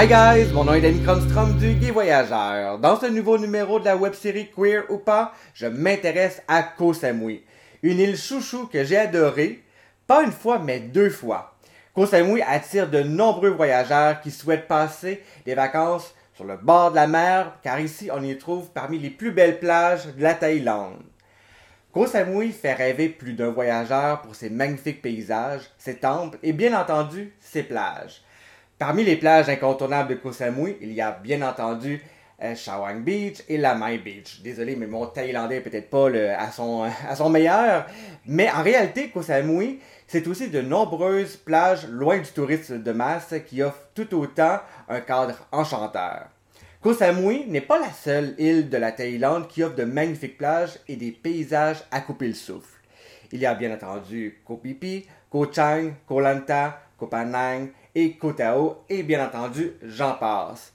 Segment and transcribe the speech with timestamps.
[0.00, 2.78] Hi guys, mon nom est Danny Cronstrom du Guy Voyageur.
[2.78, 7.44] Dans ce nouveau numéro de la web-série Queer ou pas, je m'intéresse à Koh Samui,
[7.82, 9.62] une île chouchou que j'ai adorée,
[10.06, 11.54] pas une fois mais deux fois.
[11.94, 16.96] Koh Samui attire de nombreux voyageurs qui souhaitent passer des vacances sur le bord de
[16.96, 21.02] la mer, car ici on y trouve parmi les plus belles plages de la Thaïlande.
[21.92, 26.72] Koh Samui fait rêver plus d'un voyageur pour ses magnifiques paysages, ses temples et bien
[26.80, 28.22] entendu ses plages.
[28.80, 32.02] Parmi les plages incontournables de Koh Samui, il y a bien entendu
[32.42, 34.40] euh, Shawang Beach et Lamai Beach.
[34.40, 36.08] Désolé, mais mon thaïlandais est peut-être pas
[36.38, 37.84] à, son, meilleur.
[38.24, 43.34] Mais en réalité, Koh Samui, c'est aussi de nombreuses plages loin du tourisme de masse
[43.46, 46.28] qui offrent tout autant un cadre enchanteur.
[46.80, 50.78] Koh Samui n'est pas la seule île de la Thaïlande qui offre de magnifiques plages
[50.88, 52.80] et des paysages à couper le souffle.
[53.30, 58.12] Il y a bien entendu Koh Phi Phi, Koh Chang, Koh Lanta, Koh Phanang et
[58.16, 60.72] Koh Tao et bien entendu j'en passe.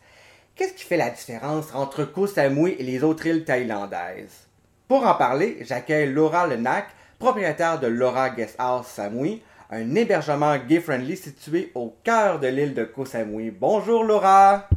[0.55, 4.47] Qu'est-ce qui fait la différence entre Koh Samui et les autres îles thaïlandaises?
[4.87, 6.87] Pour en parler, j'accueille Laura Lenac,
[7.19, 9.41] propriétaire de Laura Guest House Samui,
[9.71, 13.51] un hébergement gay-friendly situé au cœur de l'île de Koh Samui.
[13.51, 14.67] Bonjour Laura!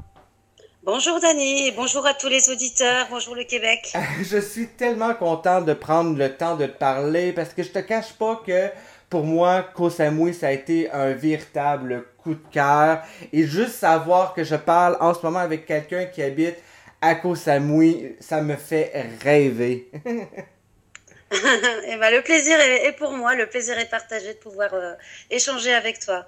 [0.84, 3.92] Bonjour Dani bonjour à tous les auditeurs, bonjour le Québec.
[4.22, 7.80] Je suis tellement content de prendre le temps de te parler parce que je te
[7.80, 8.70] cache pas que
[9.08, 13.02] pour moi, Koh Samui, ça a été un véritable coup de cœur.
[13.32, 16.56] Et juste savoir que je parle en ce moment avec quelqu'un qui habite
[17.00, 19.90] à Koh Samui, ça me fait rêver.
[20.04, 24.94] et ben, le plaisir est, pour moi, le plaisir est partagé de pouvoir euh,
[25.30, 26.26] échanger avec toi.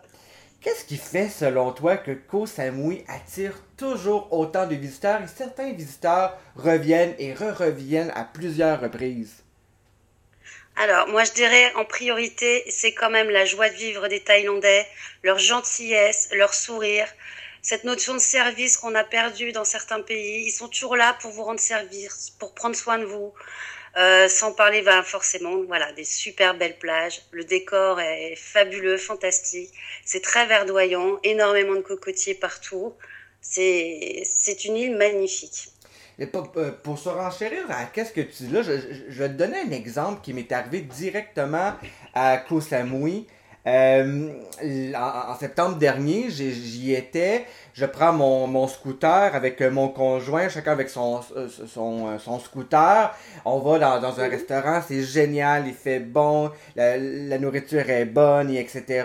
[0.62, 5.72] Qu'est-ce qui fait, selon toi, que Koh Samui attire toujours autant de visiteurs et certains
[5.72, 9.42] visiteurs reviennent et re-reviennent à plusieurs reprises?
[10.82, 14.86] Alors, moi, je dirais en priorité, c'est quand même la joie de vivre des Thaïlandais,
[15.22, 17.06] leur gentillesse, leur sourire,
[17.60, 20.46] cette notion de service qu'on a perdu dans certains pays.
[20.46, 23.34] Ils sont toujours là pour vous rendre service, pour prendre soin de vous.
[23.98, 27.20] Euh, sans parler ben, forcément voilà des super belles plages.
[27.30, 29.74] Le décor est fabuleux, fantastique.
[30.06, 32.94] C'est très verdoyant, énormément de cocotiers partout.
[33.42, 35.72] C'est une île magnifique.
[36.20, 38.72] Et pour, euh, pour se renchérir à qu'est-ce que tu dis là, je,
[39.08, 41.72] je, vais te donner un exemple qui m'est arrivé directement
[42.12, 43.26] à Koh Samui.
[43.66, 44.30] Euh,
[44.96, 47.46] en, septembre dernier, j'y étais.
[47.74, 51.20] Je prends mon, mon, scooter avec mon conjoint, chacun avec son,
[51.66, 53.14] son, son scooter.
[53.44, 58.06] On va dans, dans un restaurant, c'est génial, il fait bon, la, la, nourriture est
[58.06, 59.04] bonne, etc.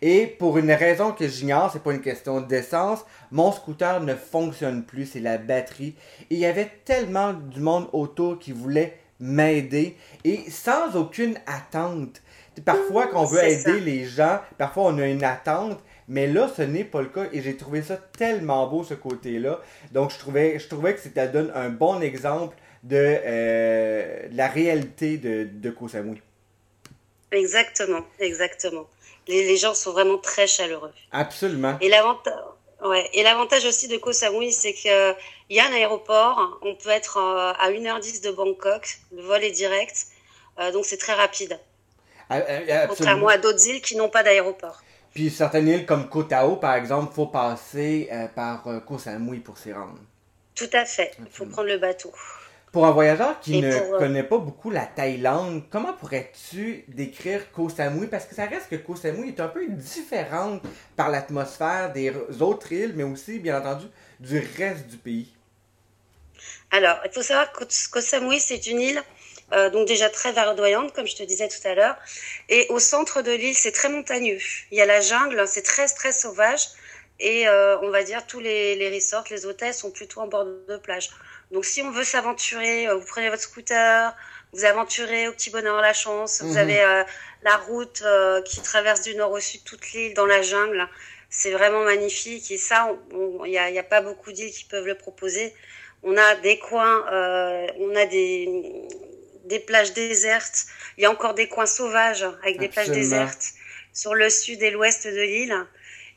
[0.00, 4.84] Et pour une raison que j'ignore, c'est pas une question d'essence, mon scooter ne fonctionne
[4.84, 5.94] plus, c'est la batterie.
[6.30, 12.20] Et il y avait tellement du monde autour qui voulait m'aider et sans aucune attente.
[12.64, 16.62] Parfois, quand on veut aider les gens, parfois on a une attente, mais là, ce
[16.62, 19.60] n'est pas le cas et j'ai trouvé ça tellement beau ce côté-là.
[19.92, 25.16] Donc, je trouvais, je trouvais que ça donne un bon exemple de, euh, la réalité
[25.16, 26.20] de, de Koh Samui.
[27.30, 28.86] Exactement, exactement.
[29.28, 30.92] Les, les, gens sont vraiment très chaleureux.
[31.12, 31.78] Absolument.
[31.80, 32.34] Et l'avantage.
[32.84, 33.08] Ouais.
[33.14, 35.16] Et l'avantage aussi de Koh Samui, c'est qu'il
[35.50, 36.58] y a un aéroport.
[36.62, 38.98] On peut être à 1h10 de Bangkok.
[39.12, 40.08] Le vol est direct.
[40.58, 41.58] Euh, donc c'est très rapide.
[42.32, 44.82] Ah, euh, Contrairement à d'autres îles qui n'ont pas d'aéroport.
[45.14, 48.98] Puis certaines îles comme Koh Tao, par exemple, il faut passer euh, par euh, Koh
[48.98, 49.98] Samui pour s'y rendre.
[50.54, 51.12] Tout à fait.
[51.18, 52.12] Il faut prendre le bateau.
[52.72, 58.06] Pour un voyageur qui ne connaît pas beaucoup la Thaïlande, comment pourrais-tu décrire Koh Samui?
[58.06, 60.62] Parce que ça reste que Koh Samui est un peu différente
[60.96, 63.86] par l'atmosphère des autres îles, mais aussi, bien entendu,
[64.20, 65.28] du reste du pays.
[66.70, 69.02] Alors, il faut savoir que Koh Samui, c'est une île
[69.52, 71.96] euh, donc déjà très verdoyante, comme je te disais tout à l'heure.
[72.48, 74.38] Et au centre de l'île, c'est très montagneux.
[74.70, 76.68] Il y a la jungle, hein, c'est très très sauvage.
[77.20, 80.44] Et euh, on va dire tous les, les resorts, les hôtels sont plutôt en bord
[80.44, 81.10] de plage.
[81.50, 84.14] Donc si on veut s'aventurer, euh, vous prenez votre scooter,
[84.52, 86.42] vous aventurez au petit bonheur la chance.
[86.42, 86.58] Vous mhm.
[86.58, 87.04] avez euh,
[87.42, 90.86] la route euh, qui traverse du nord au sud toute l'île dans la jungle.
[91.30, 92.50] C'est vraiment magnifique.
[92.50, 95.54] Et ça, il n'y a, pas beaucoup d'îles qui peuvent le proposer.
[96.02, 98.48] On a des coins, euh, on a des,
[99.44, 100.66] des plages désertes.
[100.96, 103.54] Il y a encore des coins sauvages avec des plages désertes
[103.92, 105.56] sur le sud et l'ouest de l'île.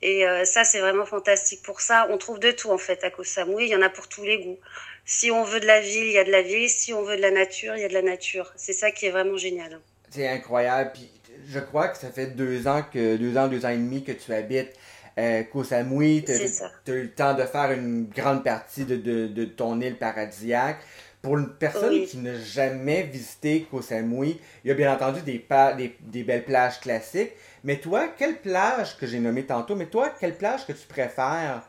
[0.01, 2.07] Et euh, ça, c'est vraiment fantastique pour ça.
[2.12, 3.66] On trouve de tout en fait à Koh Samui.
[3.66, 4.60] Il y en a pour tous les goûts.
[5.06, 6.69] Si on veut de la ville, il y a de la ville.
[6.69, 8.51] Si on veut de la nature, il y a de la nature.
[8.56, 9.80] C'est ça qui est vraiment génial.
[10.10, 10.92] C'est incroyable.
[10.94, 11.10] Puis
[11.48, 14.12] je crois que ça fait deux ans que deux ans, deux ans et demi que
[14.12, 14.74] tu habites
[15.18, 16.24] euh, Koh Samui.
[16.25, 19.98] Tu as eu le temps de faire une grande partie de, de, de ton île
[19.98, 20.80] paradisiaque.
[21.25, 25.44] Pour une personne qui n'a jamais visité Koh Samui, il y a bien entendu des,
[25.75, 27.31] des, des, belles plages classiques.
[27.63, 31.63] Mais toi, quelle plage que j'ai nommée tantôt, mais toi, quelle plage que tu préfères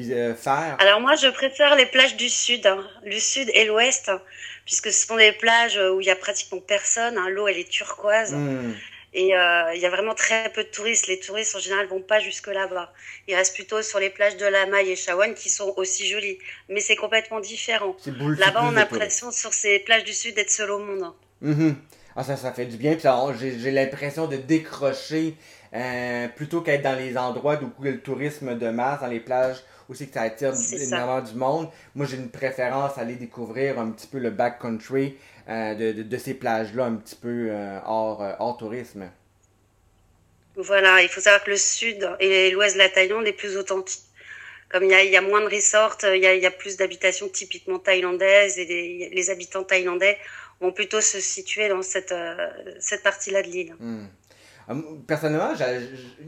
[0.00, 0.78] euh, faire?
[0.78, 2.82] Alors moi, je préfère les plages du sud, hein.
[3.04, 4.22] le sud et l'ouest, hein,
[4.64, 7.18] puisque ce sont des plages où il y a pratiquement personne.
[7.18, 7.28] Hein.
[7.28, 8.32] L'eau, elle est turquoise.
[8.32, 8.72] Hmm.
[9.14, 11.06] Et euh, il y a vraiment très peu de touristes.
[11.06, 12.92] Les touristes, en général, vont pas jusque là-bas.
[13.28, 16.38] Ils restent plutôt sur les plages de la Maille et Chawan, qui sont aussi jolies.
[16.68, 17.94] Mais c'est complètement différent.
[18.06, 21.12] Là-bas, on a l'impression, sur ces plages du sud, d'être seul au monde.
[21.42, 21.76] Mhm.
[22.16, 22.96] Ah, ça, ça fait du bien.
[23.38, 25.34] J'ai l'impression de décrocher
[25.74, 29.06] euh, plutôt qu'être dans les endroits où il y a le tourisme de masse, dans
[29.06, 31.68] les plages aussi que ça attire énormément du monde.
[31.94, 35.16] Moi, j'ai une préférence à aller découvrir un petit peu le backcountry
[35.48, 39.10] euh, de, de, de ces plages-là, un petit peu euh, hors, euh, hors tourisme.
[40.56, 44.02] Voilà, il faut savoir que le sud et l'ouest de la Thaïlande est plus authentique.
[44.70, 46.46] Comme il y a, il y a moins de resorts, il y a, il y
[46.46, 50.16] a plus d'habitations typiquement thaïlandaises et les, les habitants thaïlandais
[50.60, 52.14] vont plutôt se situer dans cette,
[52.80, 53.74] cette partie-là de l'île.
[53.78, 54.06] Hmm.
[54.70, 54.74] Euh,
[55.06, 55.52] Personnellement,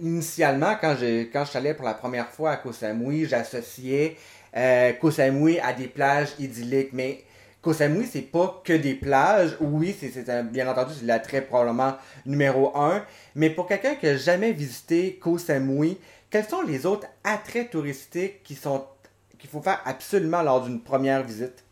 [0.01, 0.97] initialement, quand,
[1.33, 4.17] quand je allé pour la première fois à Koh Samui, j'associais
[4.57, 6.93] euh, Koh Samui à des plages idylliques.
[6.93, 7.25] Mais
[7.63, 9.57] Koh Samui, c'est pas que des plages.
[9.61, 11.97] Oui, c'est bien entendu, c'est l'attrait probablement
[12.27, 13.05] numéro un.
[13.35, 15.99] Mais pour quelqu'un qui n'a jamais visité Koh Samui,
[16.31, 21.65] quels sont les autres attraits touristiques qu'il faut faire absolument lors d'une première visite?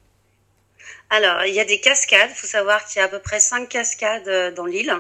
[1.10, 2.30] Alors, il y a des cascades.
[2.30, 4.94] Il faut savoir qu'il y a à peu près cinq cascades euh, dans l'île,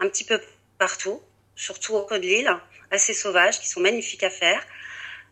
[0.00, 0.38] un petit peu
[0.78, 1.20] partout,
[1.54, 2.50] surtout au cœur de l'île,
[2.90, 4.62] assez sauvages, qui sont magnifiques à faire.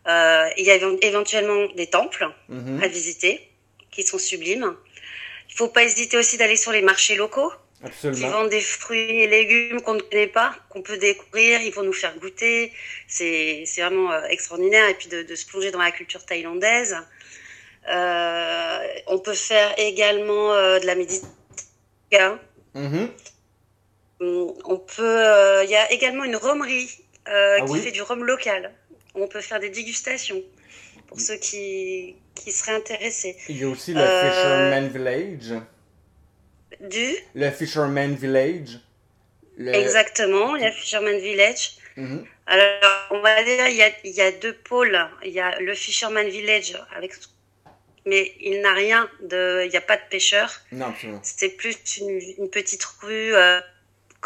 [0.07, 2.81] Euh, il y a éven- éventuellement des temples Mhm.
[2.83, 3.41] à visiter,
[3.91, 4.75] qui sont sublimes.
[5.49, 7.51] Il faut pas hésiter aussi d'aller sur les marchés locaux,
[7.81, 8.29] qui Absolument.
[8.29, 11.61] vendent des fruits et légumes qu'on ne connaît pas, qu'on peut découvrir.
[11.61, 12.71] Ils vont nous faire goûter.
[13.07, 14.87] C'est c'est vraiment euh, extraordinaire.
[14.89, 16.97] Et puis de, de se plonger dans la culture thaïlandaise.
[17.87, 21.29] Euh, on peut faire également euh, de la méditation.
[22.73, 23.09] Mhm.
[24.21, 25.03] On peut.
[25.03, 26.89] euh, Il y a également une romerie
[27.27, 27.81] euh, Ah qui oui?
[27.81, 28.73] fait du rhum local.
[29.13, 30.41] On peut faire des dégustations
[31.07, 33.35] pour ceux qui, qui seraient intéressés.
[33.49, 35.61] Il y a aussi le Euh, Fisherman Village.
[36.81, 38.79] Du Le Fisherman Village.
[39.57, 39.73] Le...
[39.73, 41.77] exactement, il y a Fisherman Village.
[41.95, 42.25] Mhm.
[42.47, 44.99] Alors, on va dire, il y a, il y a deux pôles.
[45.23, 47.13] Il y a le Fisherman Village, avec,
[48.05, 50.51] mais il n'a rien de, il n'y a pas de pêcheurs.
[50.73, 51.21] Non, absolument.
[51.23, 53.61] C'est plus une, une petite rue euh,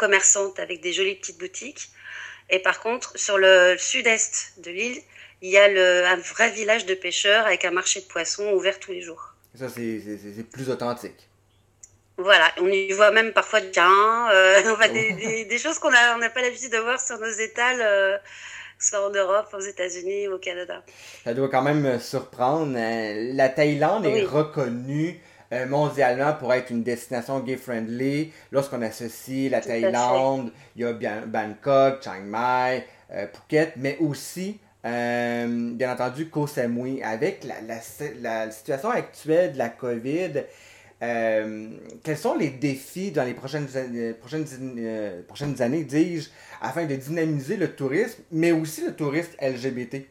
[0.04, 1.84] commerçante avec des jolies petites boutiques.
[2.54, 5.00] Et par contre, sur le sud-est de l'île,
[5.42, 8.76] il y a le, un vrai village de pêcheurs avec un marché de poissons ouvert
[8.84, 9.24] tous les jours.
[9.60, 11.20] Ça, c'est c'est- c'est- c'est plus authentique.
[12.28, 15.78] Voilà, on y voit même parfois du gain, euh, on voit des, des, des choses
[15.80, 18.18] qu'on a- on n'a pas l'habitude de voir sur nos étals, euh,
[18.78, 20.76] soit en Europe, aux États-Unis ou au Canada.
[21.24, 22.76] Ça doit quand même surprendre.
[22.76, 23.14] hein.
[23.40, 25.12] La Thaïlande est reconnue
[25.52, 28.32] euh, mondialement pour être une destination gay-friendly.
[28.52, 29.60] Lorsqu'on associe la.
[29.60, 36.28] Thaïlande, il y a bien Bangkok, Chiang Mai, euh, Phuket, mais aussi, euh, bien entendu,
[36.28, 37.02] Koh Samui.
[37.02, 37.80] Avec la, la,
[38.20, 40.44] la situation actuelle de la COVID,
[41.02, 41.68] euh,
[42.04, 43.66] quels sont les défis dans les prochaines,
[44.20, 46.28] prochaines, prochaines années, dis-je,
[46.60, 50.06] afin de dynamiser le tourisme, mais aussi le tourisme LGBT?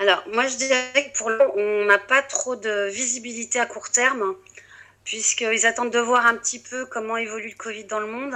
[0.00, 3.90] Alors, moi, je dirais que pour l'heure, on n'a pas trop de visibilité à court
[3.90, 4.34] terme,
[5.04, 8.34] puisqu'ils attendent de voir un petit peu comment évolue le Covid dans le monde.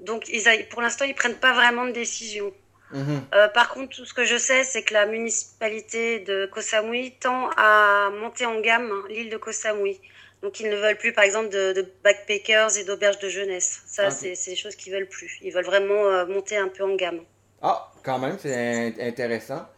[0.00, 2.52] Donc, ils a- pour l'instant, ils prennent pas vraiment de décision.
[2.92, 3.22] Mhm.
[3.34, 7.12] Euh, par contre, tout ce que je sais, c'est que la municipalité de Koh Samui
[7.20, 10.00] tend à monter en gamme l'île de Koh Samui.
[10.42, 13.82] Donc, ils ne veulent plus, par exemple, de, de backpackers et d'auberges de jeunesse.
[13.86, 14.14] Ça, Ok.
[14.20, 15.38] c'est des choses qu'ils veulent plus.
[15.42, 17.20] Ils veulent vraiment euh, monter un peu en gamme.
[17.62, 19.68] Ah, quand même, c'est in- intéressant.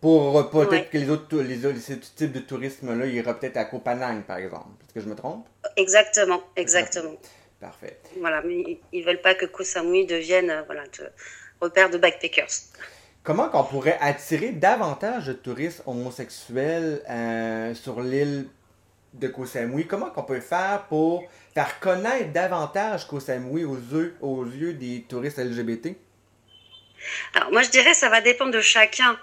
[0.00, 0.88] Pour peut-être Ouais.
[0.92, 4.36] que les autres, les autres ce type de tourisme-là, il ira peut-être à Phanang, par
[4.38, 4.68] exemple.
[4.84, 5.46] Est-ce que je me trompe?
[5.76, 7.16] Exactement, exactement.
[7.60, 7.98] Parfait.
[8.20, 11.10] Voilà, mais ils- ils veulent pas que Koh Samui devienne euh, voilà, de
[11.60, 12.46] repère de backpackers.
[13.24, 18.46] Comment qu'on pourrait attirer davantage de touristes homosexuels euh, sur l'île
[19.14, 19.88] de Koh Samui?
[19.88, 25.04] Comment qu'on peut faire pour faire connaître davantage Koh Samui aux yeux, aux yeux des
[25.08, 25.96] touristes LGBT?
[27.34, 29.16] Alors moi je dirais ça va dépendre de chacun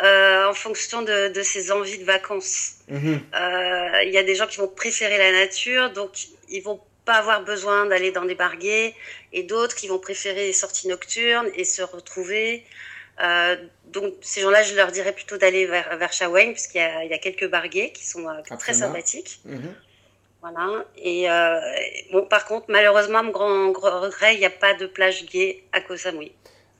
[0.00, 2.76] euh, en fonction de, de ses envies de vacances.
[2.88, 3.20] Mhm.
[3.34, 6.10] Euh, Il y a des gens qui vont préférer la nature, donc
[6.48, 8.94] ils vont pas avoir besoin d'aller dans des barguets,
[9.32, 12.64] et d'autres qui vont préférer les sorties nocturnes et se retrouver.
[13.22, 13.56] Euh,
[13.86, 17.10] donc ces gens-là, je leur dirais plutôt d'aller vers, vers Shawang, puisqu'il y a, il
[17.10, 18.26] y a quelques barguets qui sont
[18.58, 19.40] très sympathiques.
[19.44, 19.74] Mhm.
[20.40, 20.84] Voilà.
[20.96, 21.28] Et
[22.12, 25.62] bon, par contre, malheureusement, mon grand, grand regret, il n'y a pas de plage gay
[25.72, 26.32] à Koh Samui.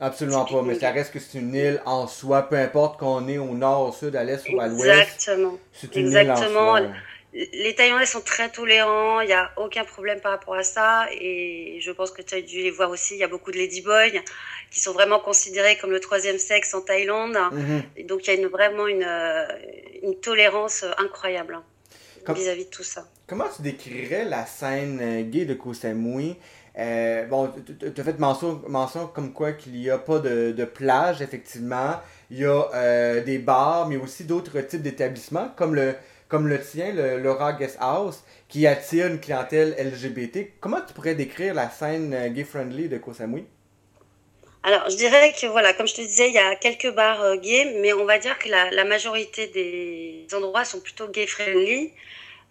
[0.03, 3.39] Absolument pas, mais ça reste que c'est une île en soi, peu importe qu'on est
[3.39, 4.85] au nord, au sud, à l'est ou à l'ouest.
[4.85, 5.57] Exactement.
[5.73, 6.81] C'est une île en soi.
[7.33, 11.07] les Thaïlandais sont très tolérants, il n'y a aucun problème par rapport à ça.
[11.13, 13.59] Et je pense que tu as dû les voir aussi, il y a beaucoup de
[13.59, 14.21] ladyboys
[14.73, 17.39] qui sont vraiment considérés comme le troisième sexe en Thaïlande.
[17.53, 17.83] Mhm.
[17.97, 19.47] Et donc il y a une, vraiment une, euh,
[20.03, 21.61] une tolérance incroyable
[22.27, 23.07] hein, vis-à-vis de tout ça.
[23.29, 26.37] Comment tu décrirais la scène euh, gay de Koh Samui
[26.79, 32.01] euh, bon, tu as fait mention, comme quoi qu'il n'y a pas de, plage, effectivement.
[32.31, 35.95] Il y a euh, des bars, mais aussi d'autres types d'établissements, comme le,
[36.29, 40.53] comme le tien, le Laura Guest House, qui attire une clientèle LGBT.
[40.61, 43.45] Comment tu pourrais décrire la scène euh, gay-friendly de Koh Samui?
[44.63, 47.77] Alors, je dirais que, voilà, comme je te disais, il y a quelques bars gays,
[47.81, 51.93] mais on va dire que la majorité des endroits sont plutôt gay-friendly.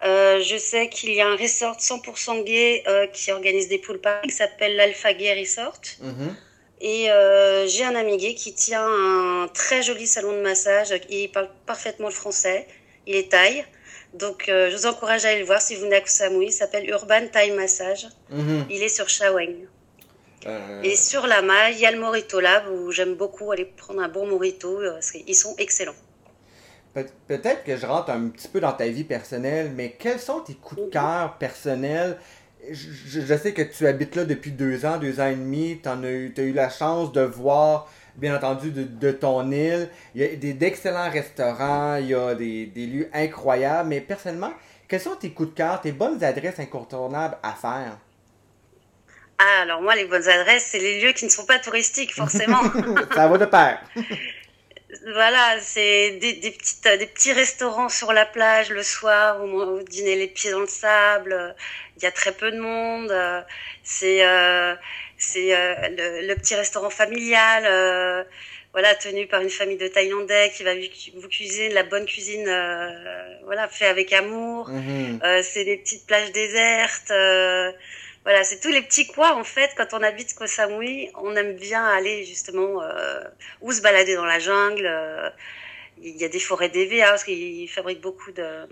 [0.04, 4.00] Euh, je sais qu'il y a un resort 100% gay euh, qui organise des pool
[4.00, 5.80] parties qui s'appelle l'Alpha Gay Resort.
[6.00, 6.36] Mhm.
[6.80, 10.92] Et euh, j'ai un ami gay qui tient un très joli salon de massage.
[11.08, 12.66] Il parle parfaitement le français.
[13.06, 13.64] Il est thaï.
[14.14, 16.46] Donc, je vous encourage à aller le voir si vous venez à Koh Samui.
[16.46, 18.08] Il s'appelle Urban Thai Massage.
[18.30, 18.66] Mhm.
[18.68, 19.54] Il est sur Shaweng.
[20.82, 24.02] Et sur la maille, il y a le Morito Lab où j'aime beaucoup aller prendre
[24.02, 24.80] un bon Morito.
[24.82, 25.94] Parce qu'ils sont excellents.
[26.94, 30.54] Peut-être que je rentre un petit peu dans ta vie personnelle, mais quels sont tes
[30.54, 32.18] coups de cœur personnels?
[32.70, 35.80] Je, sais que tu habites là depuis deux ans, deux ans et demi.
[35.82, 39.88] Tu as, as, eu la chance de voir, bien entendu, de, ton île.
[40.14, 43.88] Il y a d'excellents restaurants, il y a des, des, lieux incroyables.
[43.88, 44.52] Mais personnellement,
[44.86, 47.96] quels sont tes coups de cœur, tes bonnes adresses incontournables à faire?
[49.38, 52.60] Ah, alors moi, les bonnes adresses, c'est les lieux qui ne sont pas touristiques, forcément.
[53.14, 53.80] Ça va de pair.
[55.14, 59.82] Voilà, c'est des, des, petites, des petits restaurants sur la plage le soir où vous
[59.84, 61.54] dînez les pieds dans le sable.
[61.96, 63.12] Il y a très peu de monde.
[63.82, 64.74] C'est euh,
[65.16, 65.74] c'est euh,
[66.26, 68.24] le, petit restaurant familial, euh,
[68.72, 72.44] voilà, tenu par une famille de Thaïlandais qui va vous cuisiner de la bonne cuisine,
[73.44, 74.68] voilà, fait avec amour.
[74.68, 75.20] Mhm.
[75.42, 77.12] c'est des petites plages désertes.
[78.24, 79.70] Voilà, c'est tous les petits coins en fait.
[79.76, 83.20] Quand on habite Koh Samui, on aime bien aller justement euh,
[83.60, 84.86] ou se balader dans la jungle.
[84.86, 85.28] Euh,
[86.00, 88.66] il y a des forêts d'EVA parce qu'ils fabriquent beaucoup de,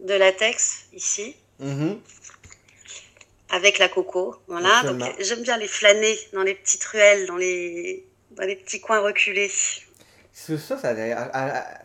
[0.00, 1.36] de latex ici.
[1.62, 1.98] Mm-hmm.
[3.50, 4.82] Avec la coco, voilà.
[4.84, 9.00] Donc j'aime bien les flâner dans les petites ruelles, dans les, dans les petits coins
[9.00, 9.50] reculés.
[10.32, 10.94] C'est ça, ça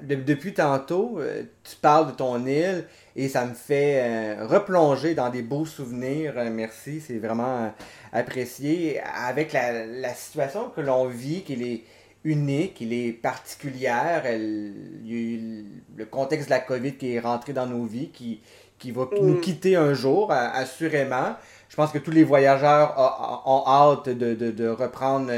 [0.02, 5.30] depuis tantôt, euh, tu parles de ton île et ça me fait euh, replonger dans
[5.30, 6.34] des beaux souvenirs.
[6.38, 7.70] Euh, merci, c'est vraiment euh,
[8.12, 9.00] apprécié.
[9.02, 11.84] Avec la, la situation que l'on vit, qui est
[12.24, 14.24] unique, il est particulière.
[14.26, 14.74] Elle,
[15.06, 15.66] il
[15.96, 18.42] le contexte de la COVID qui est rentré dans nos vies, qui,
[18.80, 19.42] qui va nous mm.
[19.42, 21.36] quitter un jour, assurément.
[21.70, 22.96] Je pense que tous les voyageurs
[23.46, 25.32] ont, hâte de, de, de reprendre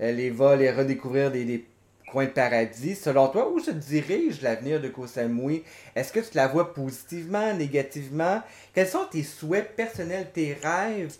[0.00, 1.64] les vols et redécouvrir des, des
[2.10, 2.96] coin de paradis.
[2.96, 5.64] Selon toi, où se dirige l'avenir de Koh Samui?
[5.94, 8.42] Est-ce que tu la vois positivement, négativement?
[8.74, 11.14] Quels sont tes souhaits personnels, tes rêves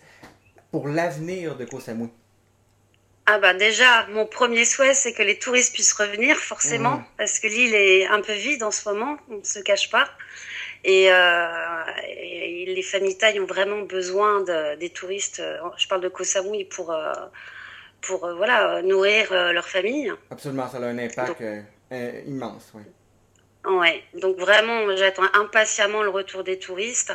[0.71, 2.09] pour l'avenir de Koh Samui?
[3.27, 7.05] Ah bah déjà, mon premier souhait, c'est que les touristes puissent revenir, forcément, mhm.
[7.19, 10.09] parce que l'île est un peu vide en ce moment, on ne se cache pas.
[10.85, 11.85] Et, euh,
[12.67, 15.43] les familles ont vraiment besoin de, des touristes.
[15.77, 16.93] Je parle de Koh Samui pour...
[16.93, 17.13] Euh,
[18.01, 20.13] pour euh, voilà, nourrir euh, leur famille.
[20.31, 22.73] Absolument, ça a un impact euh, immense.
[22.75, 22.83] Oui.
[23.67, 27.13] Ouais, donc vraiment, j'attends impatiemment le retour des touristes.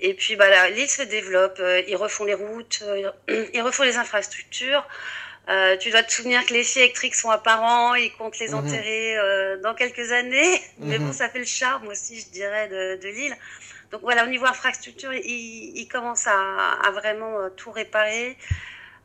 [0.00, 2.82] Et puis, bah, l'île se développe, ils refont les routes,
[3.54, 4.86] ils refont les infrastructures.
[5.80, 8.54] tu dois te souvenir que les filles électriques sont apparents, ils comptent les mhm.
[8.56, 9.16] enterrer
[9.62, 10.60] dans quelques années.
[10.78, 11.12] Mais bon, mhm.
[11.12, 13.36] ça fait le charme aussi, je dirais, de, de l'île.
[13.90, 18.36] Donc voilà, au niveau infrastructure, ils, ils commencent à, à vraiment tout réparer.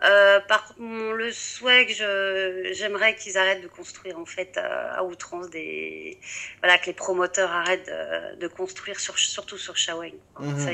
[0.03, 5.03] Euh, par contre, le souhait que j'aimerais qu'ils arrêtent de construire en fait euh, à
[5.03, 6.17] outrance des,
[6.59, 7.91] voilà, que les promoteurs arrêtent
[8.39, 10.13] de, construire sur, surtout sur Shaweng.
[10.39, 10.69] Mhm.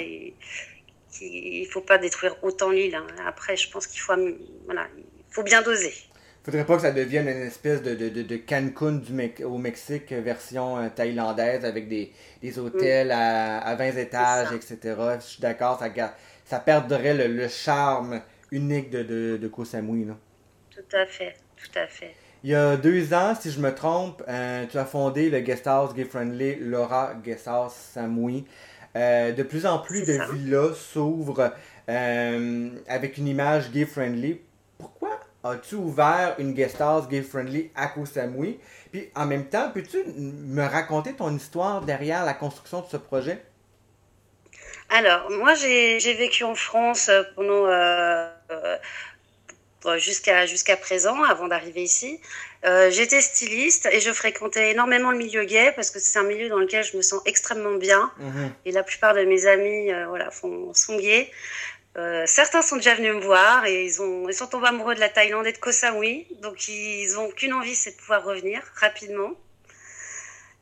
[1.22, 2.96] il, ne faut pas détruire autant l'île.
[2.96, 3.06] Hein.
[3.26, 4.14] Après, je pense qu'il faut,
[4.66, 5.94] voilà, il faut bien doser.
[6.48, 10.78] Faudrait pas que ça devienne une espèce de, de, de Cancun du au Mexique version
[10.78, 14.96] euh, thaïlandaise avec des, des hôtels à, à 20 étages, etc.
[15.20, 15.90] Je suis d'accord, ça,
[16.46, 20.06] ça perdrait le, le charme unique de, de, de Koh Samui.
[20.06, 20.14] Là.
[20.70, 22.16] Tout à fait, tout à fait.
[22.44, 25.66] Il y a deux ans, si je me trompe, euh, tu as fondé le guest
[25.66, 28.46] house gay friendly Laura Guest House Samui.
[28.96, 31.54] Euh, de plus en plus de villas s'ouvrent
[31.90, 34.40] euh, avec une image gay friendly.
[34.78, 38.60] Pourquoi as-tu ouvert une guest house gay friendly à Koh Samui?
[38.92, 43.44] Puis en même temps, peux-tu me raconter ton histoire derrière la construction de ce projet?
[44.90, 47.66] Alors, moi, j'ai vécu en France pendant,
[49.98, 52.20] jusqu'à jusqu'à présent, avant d'arriver ici.
[52.66, 56.50] Euh, j'étais styliste et je fréquentais énormément le milieu gay parce que c'est un milieu
[56.50, 58.12] dans lequel je me sens extrêmement bien.
[58.18, 58.52] Mhm.
[58.66, 61.32] Et la plupart de mes amis euh, voilà, font, sont gays.
[61.98, 65.00] Euh, certains sont déjà venus me voir et ils, ont, ils sont tombés amoureux de
[65.00, 66.28] la Thaïlande et de Koh Samui.
[66.42, 69.32] Donc ils n'ont qu'une envie, c'est de pouvoir revenir rapidement.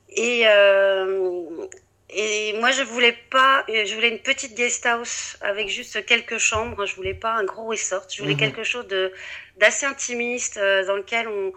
[0.10, 1.68] Et, euh,
[2.10, 6.86] et moi, je voulais pas, je voulais une petite guest house avec juste quelques chambres.
[6.86, 8.06] Je voulais pas un gros resort.
[8.10, 8.40] Je voulais mhm.
[8.40, 9.12] quelque chose de
[9.58, 11.54] d'assez intimiste euh, dans lequel on,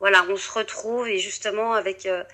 [0.00, 2.24] voilà, on se retrouve et justement avec euh,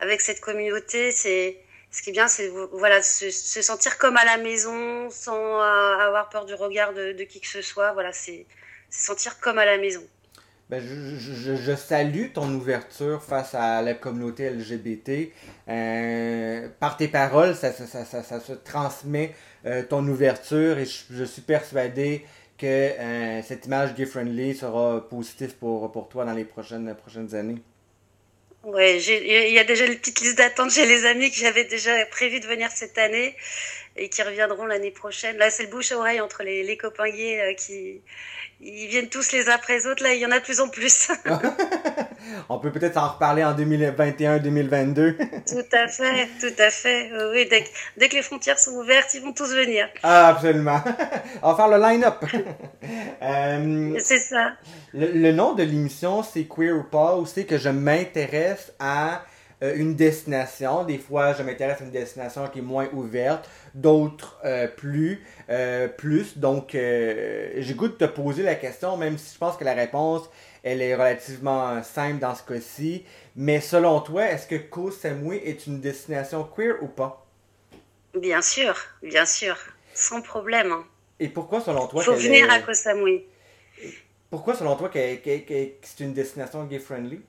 [0.00, 1.58] avec cette communauté, c'est
[1.90, 5.98] ce qui est bien, c'est voilà se, se, sentir comme à la maison sans euh,
[5.98, 7.92] avoir peur du regard de, de qui que ce soit.
[7.92, 8.46] Voilà, c'est
[8.90, 10.06] sentir comme à la maison.
[10.68, 15.30] Ben, je, je, je, salue ton ouverture face à la communauté LGBT.
[15.68, 19.32] Euh, par tes paroles, ça, ça, ça, ça se transmet
[19.64, 22.24] euh, ton ouverture et je, suis persuadé
[22.58, 27.62] que euh, cette image gay-friendly sera positive pour, pour toi dans les prochaines, prochaines années.
[28.64, 32.04] Oui, il y a déjà une petite liste d'attente chez les amis que j'avais déjà
[32.06, 33.36] prévu de venir cette année
[33.96, 35.36] et qui reviendront l'année prochaine.
[35.36, 38.02] Là, c'est le bouche à oreille entre les, les copains gays qui,
[38.60, 40.02] ils viennent tous les uns après les autres.
[40.02, 41.10] Là, il y en a de plus en plus.
[42.48, 45.16] On peut peut-être en reparler en 2021-2022.
[45.46, 47.10] tout à fait, tout à fait.
[47.32, 49.88] Oui, dès que, dès que, les frontières sont ouvertes, ils vont tous venir.
[50.02, 50.80] Ah, absolument.
[51.42, 52.24] On va faire le line-up.
[53.22, 54.52] Euh, c'est ça.
[54.94, 59.22] Le, nom de l'émission, c'est Queer ou pas, ou c'est que je m'intéresse à
[59.62, 60.84] euh, une destination.
[60.84, 65.24] Des fois, je m'intéresse à une destination qui est moins ouverte, d'autres euh, plus.
[65.48, 66.36] Euh, plus.
[66.36, 70.28] Donc, j'ai goût de te poser la question, même si je pense que la réponse,
[70.62, 73.04] elle est relativement simple dans ce cas-ci.
[73.34, 77.24] Mais selon toi, est-ce que Koh Samui est une destination queer ou pas?
[78.14, 79.56] Bien sûr, bien sûr.
[79.94, 80.72] Sans problème.
[80.72, 80.84] Hein.
[81.18, 82.02] Et pourquoi, selon toi...
[82.02, 83.24] Faut venir à Koh Samui.
[84.28, 87.20] Pourquoi, selon toi, que c'est une destination gay-friendly?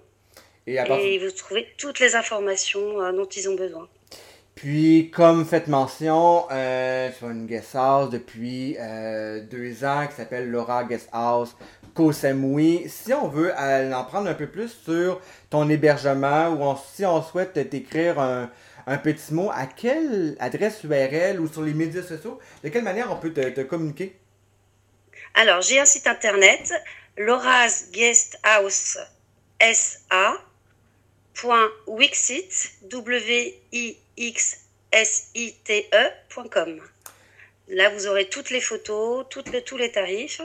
[0.66, 3.90] Et, et, vous trouvez toutes les informations euh, dont ils ont besoin.
[4.56, 10.50] Puis, comme faites mention, euh, sur une guest house depuis euh, deux ans qui s'appelle
[10.50, 11.56] Laura Guest House
[11.96, 12.88] Koh Samui.
[12.88, 17.70] Si on veut en prendre un peu plus sur ton hébergement ou si on souhaite
[17.70, 18.50] t'écrire un,
[18.88, 23.12] un, petit mot, à quelle adresse URL ou sur les médias sociaux, de quelle manière
[23.12, 24.16] on peut te communiquer?
[25.36, 26.72] Alors, j'ai un site internet,
[27.18, 28.98] Laura's Guest House
[36.38, 36.82] ecom
[37.70, 40.42] Là, vous aurez toutes les photos, toutes les, tous les tarifs.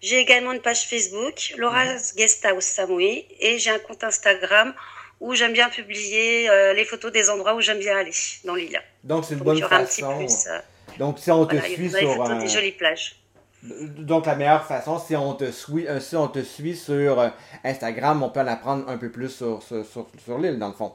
[0.00, 4.72] J'ai également une page Facebook, Laura's Guest House Samui, et j'ai un compte Instagram
[5.20, 8.12] où j'aime bien publier euh, les photos des endroits où j'aime bien aller
[8.44, 8.80] dans l'île.
[9.04, 10.26] Donc, c'est une bonne façon.
[10.26, 10.60] Euh,
[10.98, 12.38] Donc, si on te suit sur...
[12.38, 13.16] Des jolies plages.
[13.62, 17.28] Donc, la meilleure façon, si on te suit, euh, si on te suit sur euh,
[17.62, 19.84] Instagram, on peut en apprendre un peu plus sur, sur,
[20.24, 20.92] sur, l'île, dans le fond.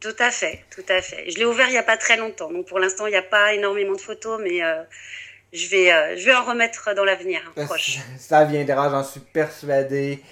[0.00, 1.30] Tout à fait, tout à fait.
[1.30, 2.50] Je l'ai ouvert il n'y a pas très longtemps.
[2.50, 4.82] Donc, pour l'instant, il n'y a pas énormément de photos, mais euh,
[5.52, 7.98] je, vais, je vais en remettre dans l'avenir hein, proche.
[8.18, 10.24] Ça viendra, j'en suis persuadé.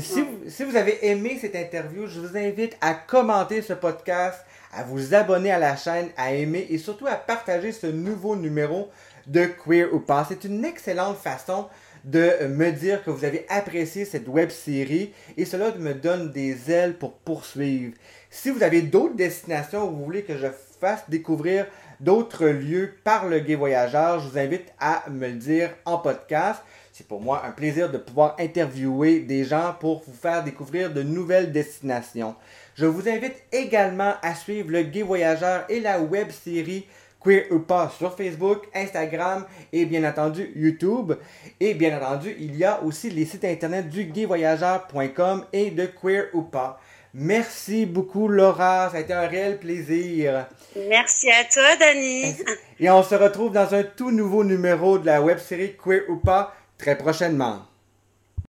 [0.00, 4.38] si, vous, si vous avez aimé cette interview, je vous invite à commenter ce podcast,
[4.72, 8.90] à vous abonner à la chaîne, à aimer et surtout à partager ce nouveau numéro
[9.28, 10.26] de Queer ou pas.
[10.28, 11.68] C'est une excellente façon
[12.04, 16.70] de me dire que vous avez apprécié cette web série et cela me donne des
[16.70, 17.94] ailes pour poursuivre.
[18.30, 20.46] Si vous avez d'autres destinations où vous voulez que je
[20.80, 21.66] fasse découvrir
[22.00, 26.62] d'autres lieux par le gay voyageur, je vous invite à me le dire en podcast.
[26.92, 31.02] C'est pour moi un plaisir de pouvoir interviewer des gens pour vous faire découvrir de
[31.02, 32.34] nouvelles destinations.
[32.74, 36.86] Je vous invite également à suivre le gay voyageur et la web série
[37.28, 41.12] Queer ou pas sur Facebook, Instagram et bien entendu YouTube.
[41.60, 46.28] Et bien entendu, il y a aussi les sites internet du gayvoyageur.com et de Queer
[46.32, 46.80] ou pas.
[47.12, 50.46] Merci beaucoup Laura, ça a été un réel plaisir.
[50.88, 52.36] Merci à toi Dani.
[52.80, 56.16] Et on se retrouve dans un tout nouveau numéro de la web série Queer ou
[56.16, 57.62] pas très prochainement.